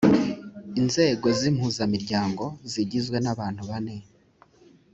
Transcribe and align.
inzego 0.79 1.27
z 1.39 1.41
impuzamiryango 1.51 2.43
zigizwe 2.71 3.17
nabantu 3.23 3.61
bane 3.69 3.95